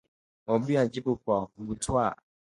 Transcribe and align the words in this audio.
Mumbui 0.47 0.77
alijibu 0.77 1.17
kwa 1.17 1.47
butwaa 1.57 2.15